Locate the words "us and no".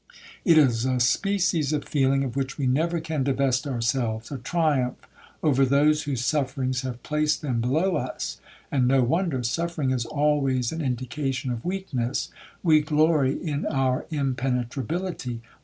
7.97-9.03